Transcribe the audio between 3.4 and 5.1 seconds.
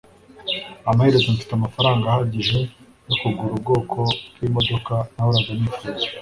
ubwoko bwimodoka